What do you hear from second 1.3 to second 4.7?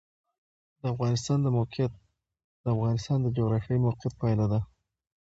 د موقعیت د افغانستان د جغرافیایي موقیعت پایله ده.